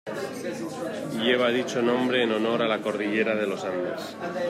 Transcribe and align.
Lleva 1.23 1.49
dicho 1.49 1.79
nombre 1.79 2.23
en 2.23 2.31
honor 2.31 2.63
a 2.63 2.67
la 2.67 2.81
cordillera 2.81 3.35
de 3.35 3.45
los 3.45 3.63
Andes. 3.63 4.15